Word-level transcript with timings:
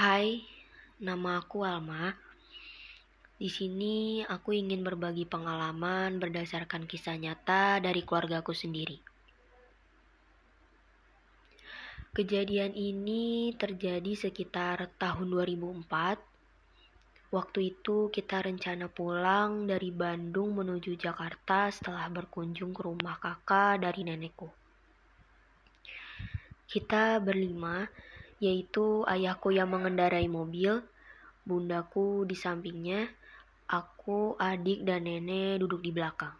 Hai, 0.00 0.40
nama 0.96 1.44
aku 1.44 1.60
Alma. 1.60 2.16
Di 3.36 3.52
sini 3.52 4.24
aku 4.24 4.56
ingin 4.56 4.80
berbagi 4.80 5.28
pengalaman 5.28 6.16
berdasarkan 6.16 6.88
kisah 6.88 7.20
nyata 7.20 7.84
dari 7.84 8.00
keluargaku 8.00 8.56
sendiri. 8.56 8.96
Kejadian 12.16 12.72
ini 12.72 13.52
terjadi 13.60 14.16
sekitar 14.16 14.88
tahun 14.96 15.36
2004. 15.36 15.84
Waktu 17.36 17.60
itu 17.60 18.08
kita 18.08 18.40
rencana 18.40 18.88
pulang 18.88 19.68
dari 19.68 19.92
Bandung 19.92 20.56
menuju 20.56 20.96
Jakarta 20.96 21.68
setelah 21.68 22.08
berkunjung 22.08 22.72
ke 22.72 22.88
rumah 22.88 23.20
kakak 23.20 23.84
dari 23.84 24.08
nenekku. 24.08 24.48
Kita 26.64 27.20
berlima, 27.20 27.84
yaitu 28.40 29.04
ayahku 29.04 29.52
yang 29.52 29.68
mengendarai 29.68 30.26
mobil, 30.26 30.80
bundaku 31.44 32.24
di 32.24 32.34
sampingnya, 32.34 33.06
aku, 33.68 34.34
adik, 34.40 34.82
dan 34.82 35.04
nenek 35.04 35.60
duduk 35.60 35.84
di 35.84 35.92
belakang. 35.92 36.32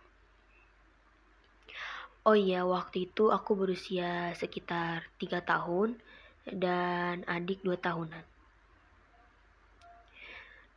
Oh 2.25 2.37
iya, 2.37 2.65
waktu 2.69 3.09
itu 3.09 3.33
aku 3.33 3.57
berusia 3.57 4.37
sekitar 4.37 5.09
tiga 5.17 5.41
tahun 5.41 5.97
dan 6.45 7.25
adik 7.25 7.65
dua 7.65 7.81
tahunan. 7.81 8.25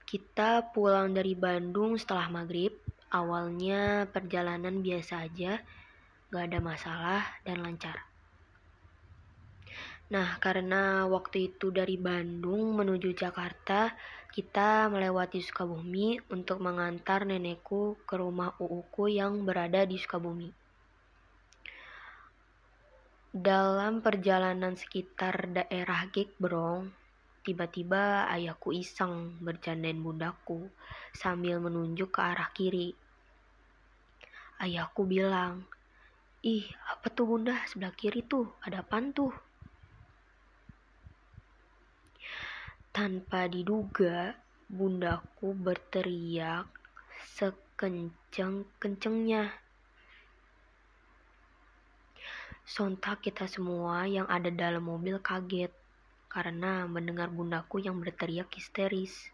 Kita 0.08 0.72
pulang 0.72 1.12
dari 1.12 1.34
Bandung 1.34 1.98
setelah 1.98 2.30
maghrib. 2.30 2.72
Awalnya 3.14 4.10
perjalanan 4.10 4.82
biasa 4.82 5.26
aja, 5.26 5.62
gak 6.34 6.44
ada 6.50 6.60
masalah 6.64 7.22
dan 7.46 7.62
lancar. 7.62 8.13
Nah, 10.14 10.38
karena 10.38 11.10
waktu 11.10 11.50
itu 11.58 11.74
dari 11.74 11.98
Bandung 11.98 12.78
menuju 12.78 13.18
Jakarta, 13.18 13.98
kita 14.30 14.86
melewati 14.86 15.42
Sukabumi 15.42 16.22
untuk 16.30 16.62
mengantar 16.62 17.26
nenekku 17.26 17.98
ke 18.06 18.22
rumah 18.22 18.54
uuku 18.62 19.10
yang 19.10 19.42
berada 19.42 19.82
di 19.90 19.98
Sukabumi. 19.98 20.54
Dalam 23.34 24.06
perjalanan 24.06 24.78
sekitar 24.78 25.50
daerah 25.50 26.06
Gekbrong, 26.14 26.94
tiba-tiba 27.42 28.30
ayahku 28.30 28.70
iseng 28.70 29.42
bercandain 29.42 29.98
bundaku 29.98 30.70
sambil 31.10 31.58
menunjuk 31.58 32.14
ke 32.14 32.22
arah 32.22 32.54
kiri. 32.54 32.94
Ayahku 34.62 35.10
bilang, 35.10 35.66
Ih, 36.46 36.70
apa 36.86 37.10
tuh 37.10 37.34
bunda 37.34 37.58
sebelah 37.66 37.98
kiri 37.98 38.22
tuh? 38.22 38.62
Ada 38.62 38.86
apaan? 38.86 39.10
Tanpa 42.94 43.50
diduga, 43.50 44.38
bundaku 44.70 45.58
berteriak 45.58 46.70
sekencang-kencengnya. 47.34 49.50
Sontak 52.62 53.26
kita 53.26 53.50
semua 53.50 54.06
yang 54.06 54.30
ada 54.30 54.54
dalam 54.54 54.86
mobil 54.86 55.18
kaget 55.26 55.74
karena 56.30 56.86
mendengar 56.86 57.34
bundaku 57.34 57.82
yang 57.82 57.98
berteriak 57.98 58.54
histeris. 58.54 59.34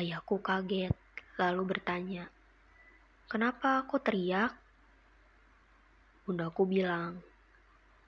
Ayahku 0.00 0.40
kaget, 0.40 0.96
lalu 1.36 1.76
bertanya, 1.76 2.32
"Kenapa 3.28 3.84
aku 3.84 4.00
teriak?" 4.00 4.56
Bundaku 6.24 6.64
bilang, 6.64 7.20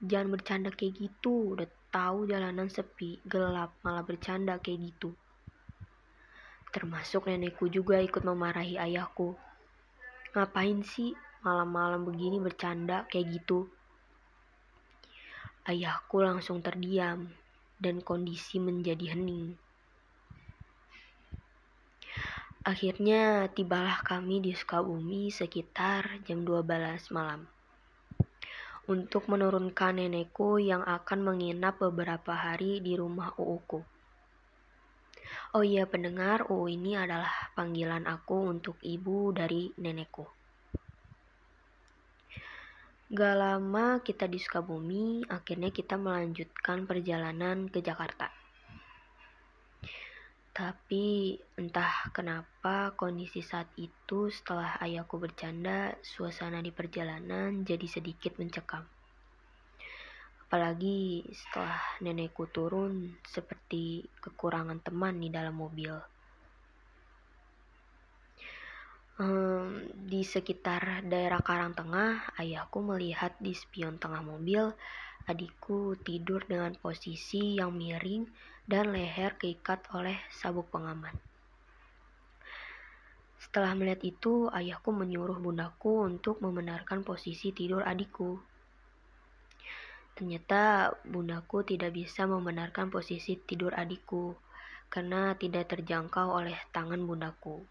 "Jangan 0.01 0.33
bercanda 0.33 0.73
kayak 0.73 0.97
gitu, 0.97 1.53
udah 1.53 1.69
tahu 1.97 2.29
jalanan 2.29 2.69
sepi, 2.69 3.25
gelap, 3.25 3.73
malah 3.81 4.05
bercanda 4.05 4.61
kayak 4.61 4.93
gitu. 4.93 5.17
Termasuk 6.69 7.25
nenekku 7.25 7.73
juga 7.73 7.97
ikut 8.05 8.21
memarahi 8.21 8.77
ayahku. 8.77 9.33
Ngapain 10.37 10.85
sih 10.85 11.17
malam-malam 11.41 12.05
begini 12.05 12.37
bercanda 12.37 13.09
kayak 13.09 13.41
gitu? 13.41 13.65
Ayahku 15.65 16.21
langsung 16.21 16.61
terdiam 16.61 17.33
dan 17.81 18.05
kondisi 18.05 18.61
menjadi 18.61 19.17
hening. 19.17 19.57
Akhirnya 22.61 23.49
tibalah 23.57 24.05
kami 24.05 24.45
di 24.45 24.53
Sukabumi 24.53 25.33
sekitar 25.33 26.21
jam 26.29 26.45
12 26.45 27.09
malam 27.17 27.49
untuk 28.87 29.27
menurunkan 29.27 29.99
nenekku 29.99 30.63
yang 30.63 30.87
akan 30.87 31.27
menginap 31.27 31.83
beberapa 31.83 32.35
hari 32.35 32.79
di 32.79 32.95
rumah 32.95 33.35
uuku. 33.35 33.83
Oh 35.55 35.65
iya 35.67 35.91
pendengar, 35.91 36.47
uu 36.47 36.71
ini 36.71 36.95
adalah 36.95 37.51
panggilan 37.59 38.07
aku 38.07 38.47
untuk 38.47 38.79
ibu 38.87 39.35
dari 39.35 39.75
nenekku. 39.75 40.23
Gak 43.07 43.35
lama 43.39 44.03
kita 44.03 44.27
di 44.27 44.39
Sukabumi, 44.39 45.23
akhirnya 45.31 45.71
kita 45.71 45.95
melanjutkan 45.95 46.91
perjalanan 46.91 47.71
ke 47.71 47.79
Jakarta. 47.79 48.46
Tapi 50.57 51.37
entah 51.61 52.09
kenapa 52.17 52.97
kondisi 52.97 53.45
saat 53.45 53.69
itu 53.77 54.33
setelah 54.33 54.81
ayahku 54.81 55.21
bercanda, 55.21 55.93
suasana 56.01 56.65
di 56.65 56.73
perjalanan 56.73 57.61
jadi 57.61 57.85
sedikit 57.85 58.41
mencekam. 58.41 58.81
Apalagi 60.49 61.29
setelah 61.29 61.77
nenekku 62.01 62.49
turun 62.49 63.21
seperti 63.29 64.09
kekurangan 64.17 64.81
teman 64.81 65.21
di 65.21 65.29
dalam 65.29 65.61
mobil. 65.61 65.93
Hmm, 69.21 69.93
di 69.93 70.25
sekitar 70.25 71.05
daerah 71.05 71.45
Karangtengah, 71.45 72.41
ayahku 72.41 72.81
melihat 72.81 73.37
di 73.45 73.53
spion 73.53 74.01
tengah 74.01 74.25
mobil 74.25 74.73
adikku 75.27 75.99
tidur 76.01 76.47
dengan 76.49 76.73
posisi 76.81 77.61
yang 77.61 77.75
miring 77.77 78.25
dan 78.67 78.91
leher 78.91 79.39
keikat 79.39 79.87
oleh 79.95 80.19
sabuk 80.35 80.67
pengaman. 80.75 81.15
Setelah 83.39 83.79
melihat 83.79 84.03
itu, 84.03 84.51
ayahku 84.51 84.91
menyuruh 84.91 85.39
bundaku 85.39 86.03
untuk 86.03 86.43
membenarkan 86.43 87.07
posisi 87.07 87.55
tidur 87.55 87.87
adikku. 87.87 88.43
Ternyata 90.19 90.91
bundaku 91.07 91.63
tidak 91.63 91.95
bisa 91.95 92.27
membenarkan 92.27 92.91
posisi 92.91 93.39
tidur 93.39 93.71
adikku 93.71 94.35
karena 94.91 95.39
tidak 95.39 95.71
terjangkau 95.71 96.35
oleh 96.35 96.57
tangan 96.75 97.07
bundaku. 97.07 97.63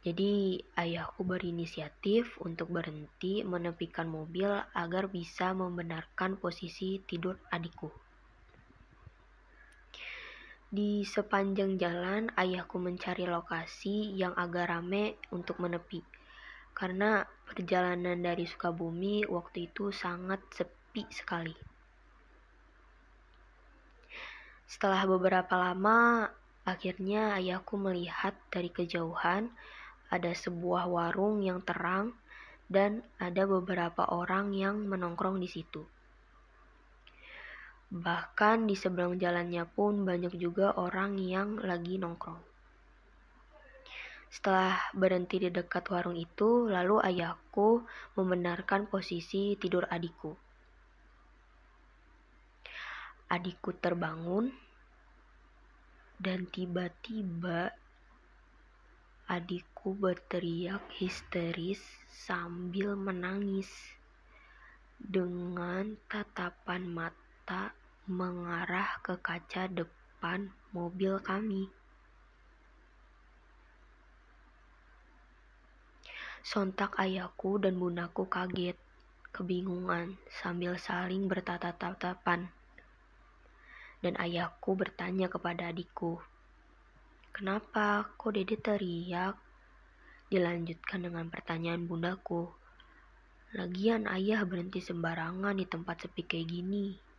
Jadi 0.00 0.56
ayahku 0.80 1.26
berinisiatif 1.26 2.40
untuk 2.40 2.72
berhenti 2.72 3.44
menepikan 3.44 4.08
mobil 4.08 4.48
agar 4.72 5.12
bisa 5.12 5.52
membenarkan 5.52 6.40
posisi 6.40 7.02
tidur 7.04 7.36
adikku. 7.52 8.09
Di 10.70 11.02
sepanjang 11.02 11.82
jalan, 11.82 12.30
ayahku 12.38 12.78
mencari 12.78 13.26
lokasi 13.26 14.14
yang 14.14 14.30
agak 14.38 14.70
rame 14.70 15.18
untuk 15.34 15.58
menepi. 15.58 15.98
Karena 16.70 17.26
perjalanan 17.26 18.14
dari 18.22 18.46
Sukabumi 18.46 19.26
waktu 19.26 19.66
itu 19.66 19.90
sangat 19.90 20.38
sepi 20.54 21.10
sekali. 21.10 21.50
Setelah 24.70 25.02
beberapa 25.10 25.58
lama, 25.58 26.30
akhirnya 26.62 27.34
ayahku 27.34 27.74
melihat 27.74 28.38
dari 28.54 28.70
kejauhan 28.70 29.50
ada 30.06 30.30
sebuah 30.30 30.86
warung 30.86 31.42
yang 31.42 31.66
terang 31.66 32.14
dan 32.70 33.02
ada 33.18 33.42
beberapa 33.42 34.06
orang 34.06 34.54
yang 34.54 34.86
menongkrong 34.86 35.42
di 35.42 35.50
situ. 35.50 35.82
Bahkan 37.90 38.70
di 38.70 38.78
seberang 38.78 39.18
jalannya 39.18 39.66
pun 39.66 40.06
banyak 40.06 40.38
juga 40.38 40.78
orang 40.78 41.18
yang 41.18 41.58
lagi 41.58 41.98
nongkrong. 41.98 42.38
Setelah 44.30 44.78
berhenti 44.94 45.42
di 45.42 45.50
dekat 45.50 45.90
warung 45.90 46.14
itu, 46.14 46.70
lalu 46.70 47.02
ayahku 47.02 47.82
membenarkan 48.14 48.86
posisi 48.86 49.58
tidur 49.58 49.90
adikku. 49.90 50.38
Adikku 53.26 53.74
terbangun 53.82 54.54
dan 56.22 56.46
tiba-tiba 56.46 57.74
adikku 59.26 59.98
berteriak 59.98 60.86
histeris 60.94 61.82
sambil 62.06 62.94
menangis 62.94 63.70
dengan 64.94 65.98
tatapan 66.06 66.86
mata 66.86 67.74
mengarah 68.10 68.98
ke 69.06 69.14
kaca 69.22 69.70
depan 69.70 70.50
mobil 70.74 71.22
kami. 71.22 71.70
Sontak 76.42 76.98
ayahku 76.98 77.62
dan 77.62 77.78
bundaku 77.78 78.26
kaget, 78.26 78.74
kebingungan, 79.30 80.18
sambil 80.26 80.74
saling 80.74 81.30
bertatap-tatapan. 81.30 82.50
dan 84.00 84.16
ayahku 84.16 84.74
bertanya 84.74 85.28
kepada 85.28 85.68
adikku, 85.68 86.18
Kenapa 87.30 88.10
kok 88.18 88.34
dede 88.34 88.58
teriak? 88.58 89.38
Dilanjutkan 90.32 91.04
dengan 91.04 91.30
pertanyaan 91.30 91.86
bundaku. 91.86 92.48
Lagian 93.54 94.10
ayah 94.10 94.42
berhenti 94.42 94.82
sembarangan 94.82 95.54
di 95.54 95.68
tempat 95.68 96.08
sepi 96.08 96.26
kayak 96.26 96.48
gini. 96.48 97.09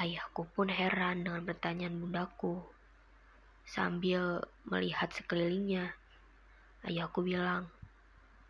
Ayahku 0.00 0.48
pun 0.56 0.72
heran 0.72 1.28
dengan 1.28 1.44
pertanyaan 1.44 2.00
bundaku. 2.00 2.56
Sambil 3.68 4.40
melihat 4.64 5.12
sekelilingnya, 5.12 5.92
ayahku 6.88 7.20
bilang, 7.20 7.68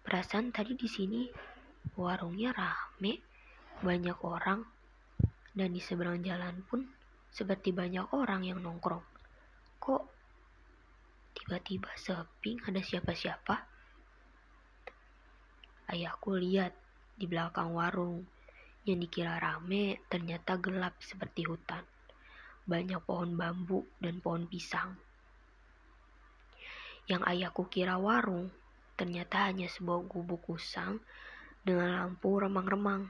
perasaan 0.06 0.54
tadi 0.54 0.78
di 0.78 0.86
sini 0.86 1.26
warungnya 1.98 2.54
rame, 2.54 3.18
banyak 3.82 4.14
orang, 4.22 4.62
dan 5.50 5.74
di 5.74 5.82
seberang 5.82 6.22
jalan 6.22 6.62
pun 6.70 6.86
seperti 7.34 7.74
banyak 7.74 8.06
orang 8.14 8.46
yang 8.46 8.62
nongkrong. 8.62 9.02
Kok 9.82 10.02
tiba-tiba 11.34 11.90
sepi 11.98 12.62
ada 12.62 12.78
siapa-siapa? 12.78 13.56
Ayahku 15.90 16.30
lihat 16.38 16.78
di 17.18 17.26
belakang 17.26 17.74
warung 17.74 18.22
yang 18.88 18.98
dikira 19.00 19.36
rame 19.36 20.00
ternyata 20.08 20.56
gelap 20.56 20.96
seperti 21.04 21.44
hutan. 21.44 21.84
Banyak 22.64 23.04
pohon 23.04 23.36
bambu 23.36 23.84
dan 24.00 24.22
pohon 24.24 24.48
pisang. 24.48 24.96
Yang 27.04 27.22
ayahku 27.26 27.66
kira 27.68 27.98
warung 28.00 28.48
ternyata 28.94 29.48
hanya 29.48 29.64
sebuah 29.64 30.04
gubuk 30.04 30.44
usang 30.48 31.00
dengan 31.64 31.92
lampu 31.96 32.36
remang-remang. 32.36 33.08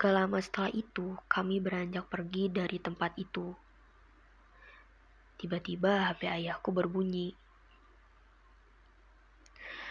Gak 0.00 0.16
lama 0.16 0.40
setelah 0.40 0.72
itu, 0.72 1.12
kami 1.28 1.60
beranjak 1.60 2.08
pergi 2.08 2.48
dari 2.48 2.80
tempat 2.80 3.12
itu. 3.20 3.52
Tiba-tiba 5.36 6.08
HP 6.08 6.24
ayahku 6.24 6.72
berbunyi. 6.72 7.36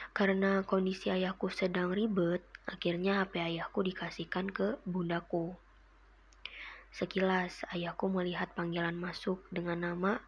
Karena 0.09 0.65
kondisi 0.65 1.13
ayahku 1.13 1.53
sedang 1.53 1.93
ribet, 1.93 2.41
akhirnya 2.69 3.25
HP 3.25 3.41
ayahku 3.41 3.81
dikasihkan 3.81 4.53
ke 4.53 4.77
bundaku. 4.85 5.57
Sekilas, 6.93 7.65
ayahku 7.73 8.09
melihat 8.09 8.53
panggilan 8.53 8.97
masuk 8.97 9.41
dengan 9.49 9.81
nama 9.81 10.21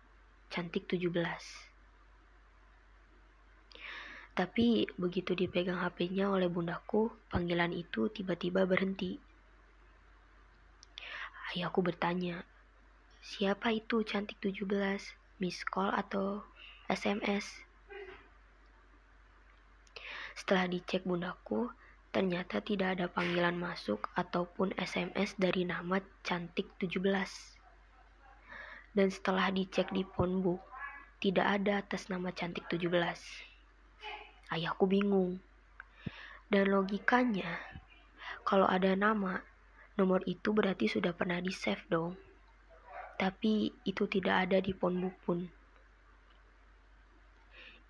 Cantik 0.50 0.90
17. 0.90 1.10
Tapi 4.32 4.90
begitu 4.98 5.38
dipegang 5.38 5.82
HP-nya 5.82 6.32
oleh 6.34 6.50
bundaku, 6.50 7.14
panggilan 7.30 7.72
itu 7.76 8.10
tiba-tiba 8.10 8.66
berhenti. 8.66 9.22
Ayahku 11.52 11.84
bertanya, 11.84 12.42
siapa 13.20 13.76
itu 13.76 14.02
Cantik 14.08 14.40
17? 14.40 14.66
Miss 15.42 15.62
call 15.68 15.92
atau 15.92 16.46
SMS? 16.88 17.44
Setelah 20.38 20.66
dicek 20.72 21.04
bundaku, 21.04 21.68
ternyata 22.12 22.60
tidak 22.60 23.00
ada 23.00 23.08
panggilan 23.08 23.56
masuk 23.56 24.12
ataupun 24.20 24.76
SMS 24.76 25.40
dari 25.40 25.64
nama 25.64 26.04
Cantik 26.28 26.68
17. 26.76 27.00
Dan 28.92 29.08
setelah 29.08 29.48
dicek 29.48 29.88
di 29.96 30.04
phonebook, 30.04 30.60
tidak 31.24 31.48
ada 31.48 31.80
atas 31.80 32.12
nama 32.12 32.36
Cantik 32.36 32.68
17. 32.68 32.92
Ayahku 34.52 34.84
bingung. 34.92 35.40
Dan 36.52 36.68
logikanya, 36.68 37.48
kalau 38.44 38.68
ada 38.68 38.92
nama, 39.00 39.40
nomor 39.96 40.20
itu 40.28 40.52
berarti 40.52 40.92
sudah 40.92 41.16
pernah 41.16 41.40
di-save 41.40 41.88
dong. 41.88 42.20
Tapi 43.16 43.72
itu 43.88 44.04
tidak 44.12 44.52
ada 44.52 44.60
di 44.60 44.76
phonebook 44.76 45.16
pun. 45.24 45.48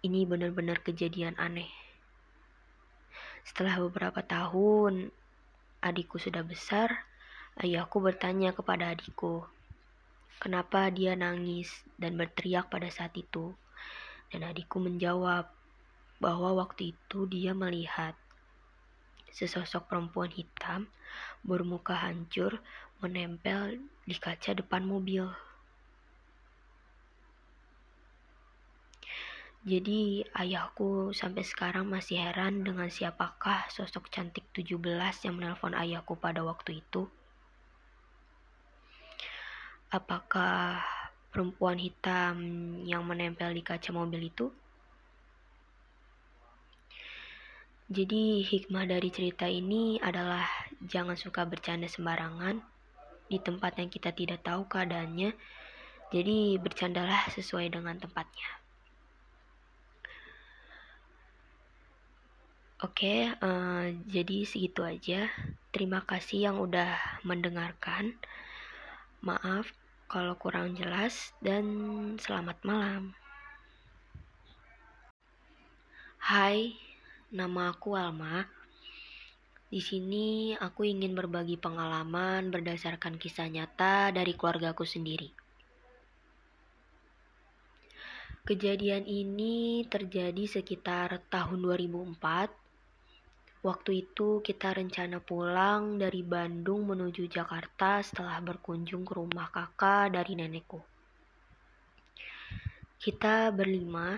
Ini 0.05 0.29
benar-benar 0.29 0.85
kejadian 0.85 1.33
aneh. 1.41 1.90
Setelah 3.41 3.81
beberapa 3.81 4.21
tahun, 4.21 5.09
adikku 5.81 6.21
sudah 6.21 6.45
besar, 6.45 7.05
ayahku 7.57 7.97
bertanya 7.99 8.53
kepada 8.53 8.93
adikku, 8.93 9.43
kenapa 10.37 10.89
dia 10.93 11.17
nangis 11.17 11.69
dan 11.97 12.17
berteriak 12.17 12.69
pada 12.69 12.89
saat 12.89 13.13
itu. 13.17 13.53
Dan 14.31 14.47
adikku 14.47 14.79
menjawab 14.79 15.51
bahwa 16.21 16.49
waktu 16.53 16.93
itu 16.95 17.25
dia 17.27 17.51
melihat 17.51 18.13
sesosok 19.33 19.89
perempuan 19.89 20.31
hitam 20.31 20.87
bermuka 21.41 21.97
hancur 21.97 22.61
menempel 23.01 23.81
di 24.05 24.15
kaca 24.15 24.53
depan 24.53 24.85
mobil. 24.85 25.27
Jadi 29.61 30.25
ayahku 30.33 31.13
sampai 31.13 31.45
sekarang 31.45 31.85
masih 31.85 32.17
heran 32.17 32.65
dengan 32.65 32.89
siapakah 32.89 33.69
sosok 33.69 34.09
cantik 34.09 34.41
17 34.57 34.81
yang 35.21 35.37
menelpon 35.37 35.77
ayahku 35.77 36.17
pada 36.17 36.41
waktu 36.41 36.81
itu. 36.81 37.05
Apakah 39.93 40.81
perempuan 41.29 41.77
hitam 41.77 42.41
yang 42.89 43.05
menempel 43.05 43.53
di 43.53 43.61
kaca 43.61 43.93
mobil 43.93 44.33
itu? 44.33 44.49
Jadi 47.85 48.41
hikmah 48.41 48.89
dari 48.89 49.13
cerita 49.13 49.45
ini 49.45 50.01
adalah 50.01 50.41
jangan 50.81 51.13
suka 51.13 51.45
bercanda 51.45 51.85
sembarangan 51.85 52.65
di 53.29 53.37
tempat 53.37 53.77
yang 53.77 53.93
kita 53.93 54.09
tidak 54.09 54.41
tahu 54.41 54.65
keadaannya. 54.65 55.37
Jadi 56.09 56.57
bercandalah 56.57 57.29
sesuai 57.29 57.77
dengan 57.77 58.01
tempatnya. 58.01 58.60
Oke, 62.81 63.29
uh, 63.29 63.93
jadi 64.09 64.41
segitu 64.41 64.81
aja. 64.81 65.29
Terima 65.69 66.01
kasih 66.01 66.49
yang 66.49 66.57
udah 66.57 67.21
mendengarkan. 67.21 68.17
Maaf 69.21 69.69
kalau 70.09 70.33
kurang 70.33 70.73
jelas 70.73 71.29
dan 71.45 71.61
selamat 72.17 72.57
malam. 72.65 73.13
Hai, 76.17 76.73
nama 77.29 77.69
aku 77.69 77.93
Alma. 77.93 78.49
Di 79.69 79.77
sini 79.77 80.57
aku 80.57 80.81
ingin 80.81 81.13
berbagi 81.13 81.61
pengalaman 81.61 82.49
berdasarkan 82.49 83.21
kisah 83.21 83.45
nyata 83.45 84.09
dari 84.09 84.33
keluargaku 84.33 84.89
sendiri. 84.89 85.29
Kejadian 88.41 89.05
ini 89.05 89.85
terjadi 89.85 90.49
sekitar 90.49 91.21
tahun 91.29 91.61
2004 91.61 92.60
Waktu 93.61 94.09
itu 94.09 94.41
kita 94.41 94.73
rencana 94.73 95.21
pulang 95.21 96.01
dari 96.01 96.25
Bandung 96.25 96.89
menuju 96.89 97.29
Jakarta 97.29 98.01
setelah 98.01 98.41
berkunjung 98.41 99.05
ke 99.05 99.13
rumah 99.13 99.53
kakak 99.53 100.17
dari 100.17 100.33
nenekku. 100.33 100.81
Kita 102.97 103.53
berlima, 103.53 104.17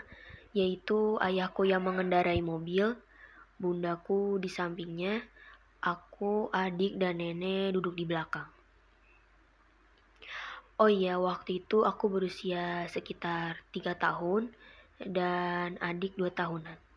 yaitu 0.55 1.19
ayahku 1.19 1.67
yang 1.67 1.83
mengendarai 1.83 2.39
mobil, 2.39 2.95
bundaku 3.59 4.39
di 4.39 4.47
sampingnya, 4.47 5.19
aku, 5.83 6.47
adik, 6.47 6.95
dan 6.95 7.19
nenek 7.19 7.75
duduk 7.75 8.00
di 8.00 8.07
belakang. 8.07 8.47
Oh 10.79 10.88
iya, 10.88 11.19
waktu 11.19 11.67
itu 11.67 11.83
aku 11.83 12.07
berusia 12.07 12.88
sekitar 12.88 13.59
tiga 13.75 13.91
tahun 13.91 14.55
dan 15.03 15.75
adik 15.83 16.15
dua 16.15 16.31
tahunan. 16.31 16.92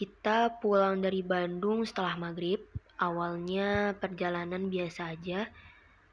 Kita 0.00 0.48
pulang 0.56 1.04
dari 1.04 1.20
Bandung 1.20 1.84
setelah 1.84 2.16
maghrib. 2.16 2.64
Awalnya 2.96 3.92
perjalanan 4.00 4.72
biasa 4.72 5.12
aja, 5.12 5.44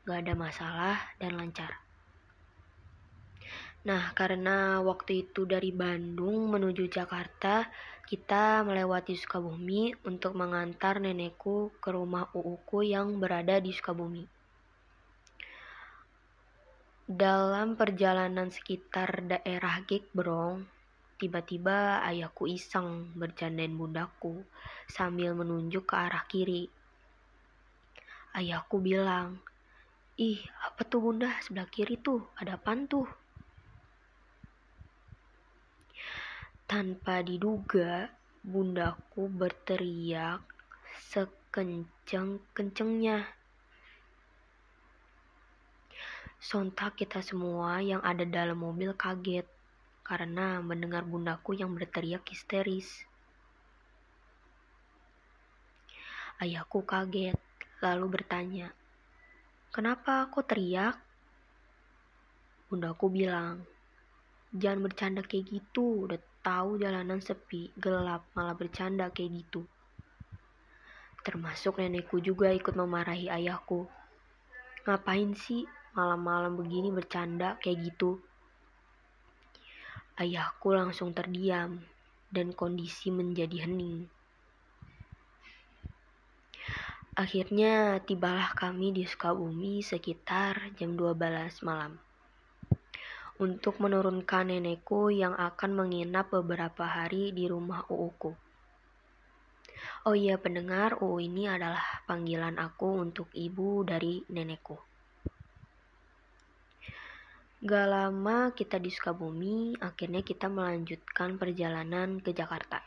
gak 0.03 0.27
ada 0.27 0.35
masalah 0.35 0.95
dan 1.15 1.39
lancar. 1.39 1.71
Nah, 3.87 4.11
karena 4.11 4.83
waktu 4.83 5.23
itu 5.23 5.47
dari 5.47 5.71
Bandung 5.71 6.51
menuju 6.51 6.91
Jakarta, 6.91 7.63
kita 8.03 8.67
melewati 8.67 9.15
Sukabumi 9.15 9.95
untuk 10.03 10.35
mengantar 10.35 10.99
nenekku 10.99 11.71
ke 11.79 11.95
rumah 11.95 12.27
uuku 12.35 12.91
yang 12.91 13.23
berada 13.23 13.55
di 13.63 13.71
Sukabumi. 13.71 14.27
Dalam 17.07 17.79
perjalanan 17.79 18.51
sekitar 18.51 19.23
daerah 19.23 19.79
Gekbrong, 19.87 20.67
Tiba-tiba 21.17 22.05
ayahku 22.05 22.45
iseng 22.45 23.09
bercandain 23.17 23.73
bundaku 23.73 24.45
sambil 24.85 25.33
menunjuk 25.33 25.89
ke 25.89 25.97
arah 25.97 26.21
kiri. 26.29 26.69
Ayahku 28.37 28.77
bilang, 28.77 29.41
Ih, 30.21 30.37
apa 30.61 30.85
tuh 30.85 31.01
bunda 31.01 31.33
sebelah 31.41 31.65
kiri 31.73 31.97
tuh? 31.97 32.21
Ada 32.37 32.61
apaan? 32.61 32.85
Tanpa 36.69 37.25
diduga, 37.25 38.13
bundaku 38.45 39.25
berteriak 39.25 40.45
sekenceng-kencengnya. 41.09 43.25
Sontak 46.37 47.01
kita 47.01 47.25
semua 47.25 47.81
yang 47.81 48.05
ada 48.05 48.21
dalam 48.21 48.61
mobil 48.61 48.93
kaget 48.93 49.56
karena 50.07 50.63
mendengar 50.63 51.03
bundaku 51.03 51.51
yang 51.59 51.75
berteriak 51.75 52.23
histeris. 52.31 52.87
Ayahku 56.39 56.87
kaget, 56.87 57.35
lalu 57.83 58.15
bertanya, 58.15 58.71
"Kenapa 59.67 60.31
kau 60.31 60.47
teriak?" 60.47 60.95
Bundaku 62.71 63.11
bilang, 63.11 63.67
"Jangan 64.55 64.79
bercanda 64.87 65.19
kayak 65.27 65.51
gitu, 65.51 66.07
udah 66.07 66.19
tahu 66.39 66.79
jalanan 66.79 67.19
sepi, 67.19 67.75
gelap, 67.75 68.31
malah 68.31 68.55
bercanda 68.55 69.11
kayak 69.11 69.43
gitu." 69.43 69.67
Termasuk 71.19 71.83
nenekku 71.83 72.23
juga 72.23 72.47
ikut 72.55 72.71
memarahi 72.79 73.27
ayahku. 73.27 73.91
Ngapain 74.87 75.35
sih 75.35 75.67
malam-malam 75.91 76.55
begini 76.55 76.95
bercanda 76.95 77.59
kayak 77.59 77.91
gitu? 77.91 78.26
Ayahku 80.17 80.73
langsung 80.73 81.13
terdiam 81.13 81.77
dan 82.33 82.49
kondisi 82.49 83.13
menjadi 83.13 83.69
hening. 83.69 84.09
Akhirnya 87.13 88.01
tibalah 88.01 88.57
kami 88.57 88.97
di 88.97 89.05
Sukabumi 89.05 89.85
sekitar 89.85 90.73
jam 90.73 90.97
12 90.97 91.61
malam 91.61 92.01
untuk 93.37 93.77
menurunkan 93.77 94.49
nenekku 94.49 95.13
yang 95.13 95.37
akan 95.37 95.85
menginap 95.85 96.33
beberapa 96.33 96.89
hari 96.89 97.29
di 97.29 97.45
rumah 97.45 97.85
uuku. 97.85 98.33
Oh 100.09 100.17
iya 100.17 100.41
pendengar, 100.41 100.97
UU 100.97 101.21
ini 101.29 101.45
adalah 101.45 102.01
panggilan 102.09 102.57
aku 102.57 103.05
untuk 103.05 103.29
ibu 103.37 103.85
dari 103.85 104.25
nenekku. 104.33 104.96
Gak 107.57 107.89
lama 107.89 108.53
kita 108.53 108.77
di 108.77 108.93
Sukabumi, 108.93 109.73
akhirnya 109.81 110.21
kita 110.21 110.45
melanjutkan 110.45 111.41
perjalanan 111.41 112.21
ke 112.21 112.29
Jakarta. 112.29 112.85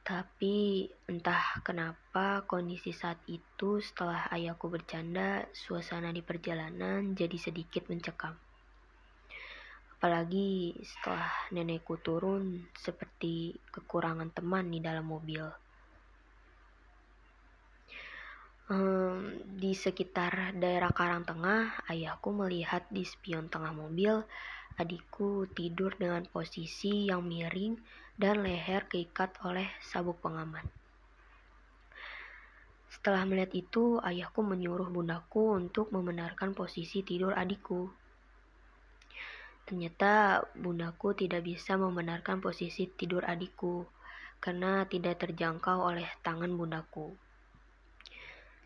Tapi 0.00 0.88
entah 1.04 1.60
kenapa 1.60 2.48
kondisi 2.48 2.96
saat 2.96 3.20
itu 3.28 3.84
setelah 3.84 4.32
ayahku 4.32 4.72
bercanda, 4.72 5.44
suasana 5.52 6.08
di 6.16 6.24
perjalanan 6.24 7.12
jadi 7.12 7.36
sedikit 7.36 7.92
mencekam. 7.92 8.32
Apalagi 10.00 10.80
setelah 10.80 11.28
nenekku 11.52 12.00
turun 12.00 12.72
seperti 12.72 13.52
kekurangan 13.68 14.32
teman 14.32 14.72
di 14.72 14.80
dalam 14.80 15.04
mobil. 15.04 15.44
Um, 18.66 19.46
di 19.46 19.78
sekitar 19.78 20.58
daerah 20.58 20.90
Karangtengah, 20.90 21.86
ayahku 21.86 22.34
melihat 22.34 22.82
di 22.90 23.06
spion 23.06 23.46
tengah 23.46 23.70
mobil 23.70 24.26
adikku 24.74 25.46
tidur 25.54 25.94
dengan 25.94 26.26
posisi 26.26 27.06
yang 27.06 27.22
miring 27.22 27.78
dan 28.18 28.42
leher 28.42 28.90
keikat 28.90 29.38
oleh 29.46 29.70
sabuk 29.78 30.18
pengaman. 30.18 30.66
Setelah 32.90 33.22
melihat 33.22 33.54
itu, 33.54 34.02
ayahku 34.02 34.42
menyuruh 34.42 34.90
bundaku 34.90 35.54
untuk 35.54 35.94
membenarkan 35.94 36.50
posisi 36.50 37.06
tidur 37.06 37.38
adikku. 37.38 37.86
Ternyata 39.62 40.42
bundaku 40.58 41.14
tidak 41.14 41.46
bisa 41.46 41.78
membenarkan 41.78 42.42
posisi 42.42 42.90
tidur 42.90 43.22
adikku 43.22 43.86
karena 44.42 44.82
tidak 44.90 45.22
terjangkau 45.22 45.86
oleh 45.86 46.10
tangan 46.26 46.50
bundaku. 46.50 47.25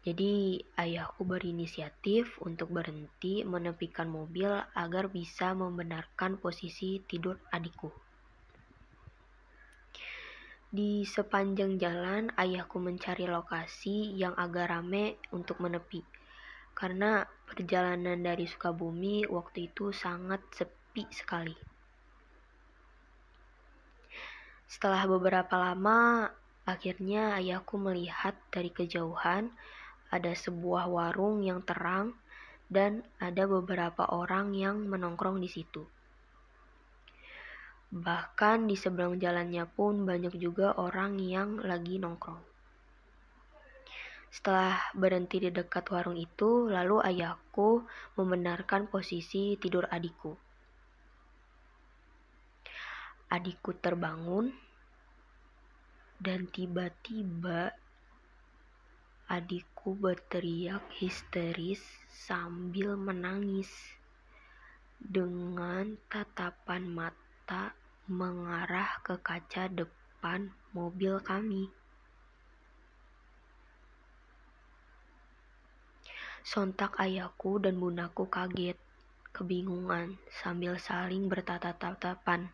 Jadi 0.00 0.56
ayahku 0.80 1.28
berinisiatif 1.28 2.40
untuk 2.40 2.72
berhenti 2.72 3.44
menepikan 3.44 4.08
mobil 4.08 4.48
agar 4.72 5.12
bisa 5.12 5.52
membenarkan 5.52 6.40
posisi 6.40 7.04
tidur 7.04 7.36
adikku. 7.52 7.92
Di 10.72 11.04
sepanjang 11.04 11.76
jalan 11.76 12.32
ayahku 12.32 12.80
mencari 12.80 13.28
lokasi 13.28 14.16
yang 14.16 14.32
agak 14.40 14.72
rame 14.72 15.20
untuk 15.36 15.60
menepi. 15.60 16.00
Karena 16.72 17.20
perjalanan 17.44 18.24
dari 18.24 18.48
Sukabumi 18.48 19.28
waktu 19.28 19.68
itu 19.68 19.92
sangat 19.92 20.40
sepi 20.56 21.04
sekali. 21.12 21.52
Setelah 24.64 25.04
beberapa 25.10 25.60
lama, 25.60 26.30
akhirnya 26.64 27.36
ayahku 27.36 27.76
melihat 27.76 28.38
dari 28.48 28.70
kejauhan 28.70 29.50
ada 30.10 30.34
sebuah 30.34 30.90
warung 30.90 31.46
yang 31.46 31.62
terang 31.62 32.14
dan 32.70 33.02
ada 33.22 33.46
beberapa 33.46 34.06
orang 34.10 34.54
yang 34.54 34.86
menongkrong 34.86 35.42
di 35.42 35.50
situ. 35.50 35.82
Bahkan 37.90 38.70
di 38.70 38.78
seberang 38.78 39.18
jalannya 39.18 39.66
pun 39.66 40.06
banyak 40.06 40.38
juga 40.38 40.78
orang 40.78 41.18
yang 41.18 41.58
lagi 41.58 41.98
nongkrong. 41.98 42.38
Setelah 44.30 44.78
berhenti 44.94 45.42
di 45.42 45.50
dekat 45.50 45.90
warung 45.90 46.14
itu, 46.14 46.70
lalu 46.70 47.02
ayahku 47.02 47.82
membenarkan 48.14 48.86
posisi 48.86 49.58
tidur 49.58 49.90
adikku. 49.90 50.38
Adikku 53.26 53.74
terbangun 53.82 54.54
dan 56.22 56.46
tiba-tiba 56.46 57.74
adikku 59.30 59.94
berteriak 59.94 60.82
histeris 60.90 61.78
sambil 62.10 62.98
menangis 62.98 63.70
dengan 64.98 65.94
tatapan 66.10 66.90
mata 66.90 67.70
mengarah 68.10 68.98
ke 69.06 69.14
kaca 69.22 69.70
depan 69.70 70.50
mobil 70.74 71.22
kami. 71.22 71.70
Sontak 76.42 76.98
ayahku 76.98 77.62
dan 77.62 77.78
bundaku 77.78 78.26
kaget, 78.26 78.74
kebingungan 79.30 80.18
sambil 80.42 80.74
saling 80.74 81.30
bertatap-tatapan 81.30 82.50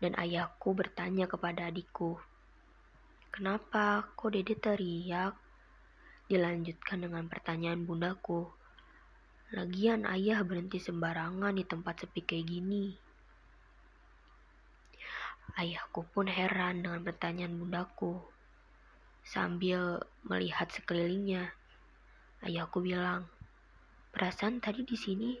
dan 0.00 0.12
ayahku 0.16 0.72
bertanya 0.72 1.28
kepada 1.28 1.68
adikku, 1.68 2.16
Kenapa 3.28 4.08
kok 4.16 4.32
dede 4.32 4.56
teriak? 4.56 5.36
Dilanjutkan 6.28 7.04
dengan 7.04 7.24
pertanyaan 7.28 7.84
bundaku. 7.84 8.48
Lagian 9.56 10.04
ayah 10.04 10.44
berhenti 10.44 10.76
sembarangan 10.76 11.56
di 11.56 11.64
tempat 11.64 12.04
sepi 12.04 12.20
kayak 12.20 12.46
gini. 12.48 12.86
Ayahku 15.56 16.04
pun 16.12 16.28
heran 16.28 16.84
dengan 16.84 17.00
pertanyaan 17.00 17.56
bundaku. 17.56 18.20
Sambil 19.24 20.04
melihat 20.24 20.68
sekelilingnya, 20.68 21.52
ayahku 22.44 22.84
bilang, 22.84 23.28
perasaan 24.12 24.60
tadi 24.60 24.84
di 24.84 24.96
sini 24.96 25.36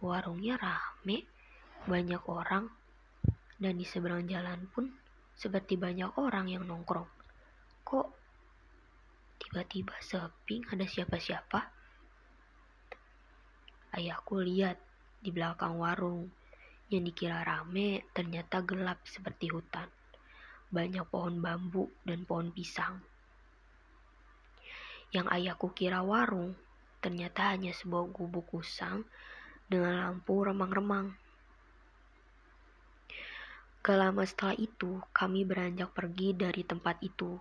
warungnya 0.00 0.56
rame, 0.56 1.24
banyak 1.84 2.20
orang 2.28 2.68
dan 3.60 3.76
di 3.76 3.84
seberang 3.84 4.24
jalan 4.24 4.64
pun 4.72 5.03
seperti 5.34 5.74
banyak 5.74 6.14
orang 6.18 6.50
yang 6.50 6.64
nongkrong. 6.66 7.10
Kok 7.84 8.08
tiba-tiba 9.38 9.94
sepi 10.00 10.62
ada 10.70 10.86
siapa-siapa? 10.86 11.60
Ayahku 13.94 14.42
lihat 14.42 14.78
di 15.22 15.30
belakang 15.30 15.78
warung 15.78 16.26
yang 16.90 17.06
dikira 17.06 17.46
rame 17.46 18.06
ternyata 18.10 18.60
gelap 18.66 19.02
seperti 19.06 19.50
hutan. 19.50 19.86
Banyak 20.74 21.06
pohon 21.06 21.38
bambu 21.38 21.86
dan 22.02 22.26
pohon 22.26 22.50
pisang. 22.50 22.98
Yang 25.14 25.26
ayahku 25.30 25.70
kira 25.70 26.02
warung 26.02 26.58
ternyata 26.98 27.54
hanya 27.54 27.70
sebuah 27.70 28.10
gubuk 28.10 28.50
usang 28.50 29.06
dengan 29.70 30.02
lampu 30.02 30.42
remang-remang. 30.42 31.14
Gak 33.84 34.00
lama 34.00 34.24
setelah 34.24 34.56
itu, 34.56 34.96
kami 35.12 35.44
beranjak 35.44 35.92
pergi 35.92 36.32
dari 36.32 36.64
tempat 36.64 37.04
itu. 37.04 37.36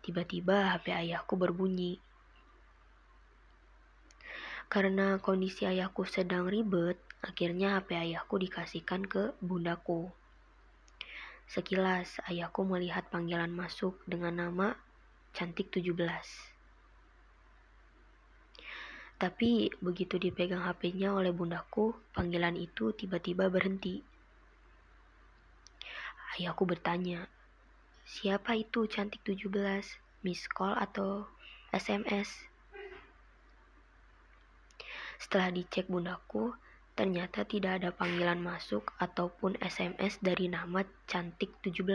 Tiba-tiba 0.00 0.72
HP 0.72 0.88
ayahku 0.88 1.36
berbunyi. 1.36 2.00
Karena 4.72 5.20
kondisi 5.20 5.68
ayahku 5.68 6.08
sedang 6.08 6.48
ribet, 6.48 6.96
akhirnya 7.20 7.76
HP 7.76 7.92
ayahku 8.08 8.40
dikasihkan 8.40 9.04
ke 9.04 9.36
bundaku. 9.44 10.08
Sekilas, 11.44 12.16
ayahku 12.24 12.64
melihat 12.64 13.04
panggilan 13.12 13.52
masuk 13.52 14.00
dengan 14.08 14.48
nama 14.48 14.72
Cantik 15.36 15.68
17. 15.76 15.92
Tapi 19.20 19.68
begitu 19.84 20.16
dipegang 20.16 20.64
HP-nya 20.64 21.12
oleh 21.12 21.36
bundaku, 21.36 21.92
panggilan 22.16 22.56
itu 22.56 22.96
tiba-tiba 22.96 23.52
berhenti. 23.52 24.13
Ayahku 26.34 26.66
bertanya, 26.66 27.30
siapa 28.02 28.58
itu 28.58 28.90
cantik 28.90 29.22
17? 29.22 29.54
Miss 30.26 30.50
call 30.50 30.74
atau 30.74 31.30
SMS? 31.70 32.26
Setelah 35.14 35.54
dicek 35.54 35.86
bundaku, 35.86 36.50
ternyata 36.98 37.46
tidak 37.46 37.78
ada 37.78 37.94
panggilan 37.94 38.42
masuk 38.42 38.90
ataupun 38.98 39.54
SMS 39.62 40.18
dari 40.18 40.50
nama 40.50 40.82
cantik 41.06 41.54
17. 41.62 41.86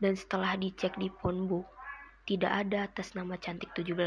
Dan 0.00 0.16
setelah 0.16 0.56
dicek 0.56 0.96
di 0.96 1.12
phonebook, 1.12 1.68
tidak 2.24 2.64
ada 2.64 2.88
atas 2.88 3.12
nama 3.12 3.36
cantik 3.36 3.68
17. 3.76 4.00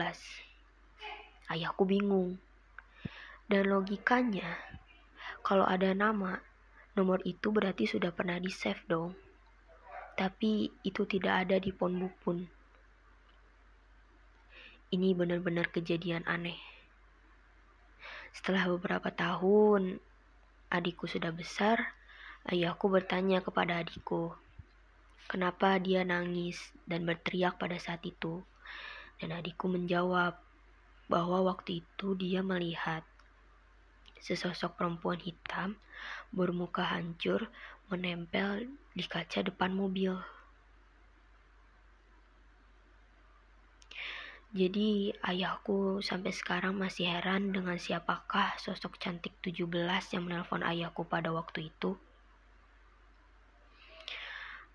Ayahku 1.53 1.85
bingung. 1.85 2.41
Dan 3.45 3.69
logikanya, 3.69 4.57
kalau 5.45 5.69
ada 5.69 5.93
nama, 5.93 6.48
nomor 6.97 7.21
itu 7.27 7.53
berarti 7.53 7.85
sudah 7.85 8.09
pernah 8.09 8.39
di-save 8.41 8.81
dong. 8.89 9.13
Tapi 10.17 10.71
itu 10.81 11.05
tidak 11.05 11.47
ada 11.47 11.57
di 11.61 11.69
phonebook 11.69 12.15
pun. 12.23 12.37
Ini 14.89 15.13
benar-benar 15.13 15.69
kejadian 15.69 16.25
aneh. 16.25 16.57
Setelah 18.33 18.65
beberapa 18.73 19.13
tahun, 19.13 20.01
adikku 20.69 21.05
sudah 21.05 21.29
besar, 21.33 21.93
ayahku 22.49 22.89
bertanya 22.89 23.41
kepada 23.41 23.81
adikku, 23.81 24.33
kenapa 25.29 25.77
dia 25.77 26.01
nangis 26.01 26.57
dan 26.89 27.05
berteriak 27.05 27.61
pada 27.61 27.77
saat 27.77 28.01
itu. 28.05 28.41
Dan 29.19 29.35
adikku 29.35 29.69
menjawab 29.69 30.39
bahwa 31.09 31.37
waktu 31.45 31.85
itu 31.85 32.15
dia 32.15 32.39
melihat 32.45 33.01
sesosok 34.21 34.79
perempuan 34.79 35.19
hitam 35.19 35.75
bermuka 36.29 36.85
hancur 36.85 37.49
menempel 37.89 38.69
di 38.93 39.03
kaca 39.03 39.41
depan 39.41 39.73
mobil. 39.73 40.13
Jadi 44.49 45.13
ayahku 45.21 46.01
sampai 46.01 46.33
sekarang 46.33 46.73
masih 46.73 47.05
heran 47.05 47.53
dengan 47.53 47.77
siapakah 47.77 48.57
sosok 48.57 48.97
cantik 48.97 49.37
17 49.45 49.69
yang 50.09 50.25
menelpon 50.25 50.65
ayahku 50.65 51.05
pada 51.05 51.29
waktu 51.29 51.69
itu. 51.69 51.93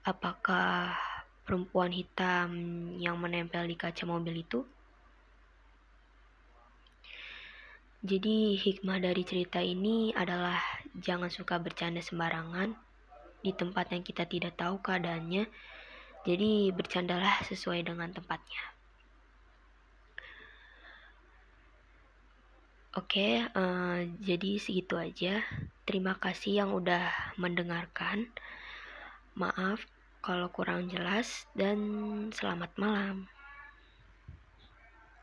Apakah 0.07 0.95
perempuan 1.43 1.91
hitam 1.91 2.55
yang 3.03 3.19
menempel 3.19 3.67
di 3.67 3.75
kaca 3.75 4.07
mobil 4.07 4.47
itu? 4.47 4.63
Jadi 8.05 8.61
hikmah 8.61 9.01
dari 9.01 9.25
cerita 9.25 9.65
ini 9.65 10.13
adalah 10.13 10.61
jangan 10.93 11.33
suka 11.33 11.57
bercanda 11.57 12.05
sembarangan 12.05 12.77
di 13.41 13.49
tempat 13.57 13.97
yang 13.97 14.05
kita 14.05 14.29
tidak 14.29 14.61
tahu 14.61 14.77
keadaannya. 14.85 15.49
Jadi 16.29 16.69
bercandalah 16.77 17.41
sesuai 17.49 17.89
dengan 17.89 18.13
tempatnya. 18.13 18.61
Oke, 22.93 23.41
uh, 23.41 24.05
jadi 24.21 24.61
segitu 24.61 25.01
aja. 25.01 25.41
Terima 25.89 26.21
kasih 26.21 26.61
yang 26.61 26.77
udah 26.77 27.09
mendengarkan. 27.41 28.29
Maaf 29.33 29.81
kalau 30.21 30.53
kurang 30.53 30.93
jelas, 30.93 31.49
dan 31.57 31.81
selamat 32.37 32.73
malam. 32.77 33.34